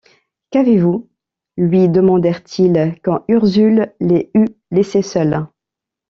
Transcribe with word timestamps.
Qu’avez-vous? 0.49 1.11
lui 1.57 1.87
demandèrent-ils 1.87 2.95
quand 3.03 3.23
Ursule 3.27 3.93
les 3.99 4.31
eut 4.33 4.47
laissés 4.71 5.03
seuls. 5.03 5.45